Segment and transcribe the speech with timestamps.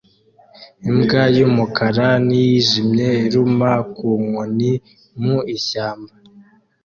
[0.89, 4.71] Imbwa y'umukara n'iyijimye iruma ku nkoni
[5.23, 6.13] mu ishyamba